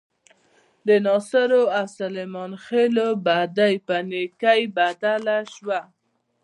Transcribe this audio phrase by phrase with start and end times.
[0.87, 5.81] د ناصرو او سلیمان خېلو بدۍ په نیکۍ بدله شوه.